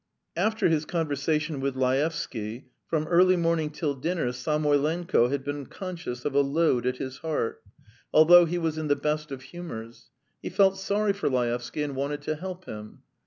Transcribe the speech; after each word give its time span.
After 0.35 0.67
his 0.67 0.85
conversation 0.85 1.59
with 1.59 1.75
Laevsky, 1.75 2.71
from 2.87 3.05
early 3.07 3.35
morning 3.35 3.69
till 3.69 3.93
dinner 3.93 4.31
Samoylenko 4.31 5.27
had 5.27 5.43
been 5.43 5.67
conscious 5.67 6.25
of 6.25 6.33
a 6.33 6.41
load 6.41 6.87
at 6.87 6.97
his 6.97 7.17
heart, 7.19 7.61
although 8.11 8.45
he 8.45 8.57
was 8.57 8.79
in 8.79 8.87
the 8.87 8.95
best 8.95 9.29
of 9.31 9.43
humours; 9.43 10.09
he 10.41 10.49
felt 10.49 10.79
sorry 10.79 11.13
for 11.13 11.29
Laevsky 11.29 11.83
and 11.83 11.95
wanted 11.95 12.23
to 12.23 12.35
help 12.35 12.65
him. 12.65 13.03